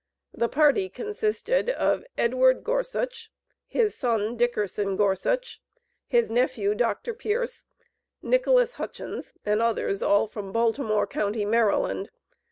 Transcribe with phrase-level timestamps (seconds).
[0.33, 3.29] The party consisted of Edward Gorsuch,
[3.67, 5.61] his son, Dickerson Gorsuch,
[6.07, 7.13] his nephew, Dr.
[7.13, 7.65] Pearce,
[8.19, 12.07] Nicholas Hutchins, and others, all from Baltimore county, Md.